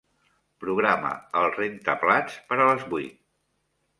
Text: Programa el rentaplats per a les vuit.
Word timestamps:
Programa 0.63 1.11
el 1.41 1.51
rentaplats 1.57 2.39
per 2.49 2.59
a 2.63 2.69
les 2.71 2.87
vuit. 2.95 3.23